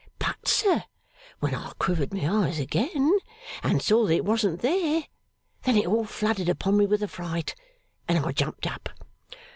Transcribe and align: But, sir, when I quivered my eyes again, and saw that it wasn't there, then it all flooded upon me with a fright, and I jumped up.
But, 0.17 0.47
sir, 0.47 0.85
when 1.41 1.53
I 1.53 1.73
quivered 1.77 2.11
my 2.11 2.27
eyes 2.47 2.57
again, 2.57 3.19
and 3.61 3.83
saw 3.83 4.07
that 4.07 4.15
it 4.15 4.25
wasn't 4.25 4.61
there, 4.61 5.03
then 5.61 5.77
it 5.77 5.85
all 5.85 6.05
flooded 6.05 6.49
upon 6.49 6.75
me 6.77 6.87
with 6.87 7.03
a 7.03 7.07
fright, 7.07 7.53
and 8.07 8.17
I 8.17 8.31
jumped 8.31 8.65
up. 8.65 8.89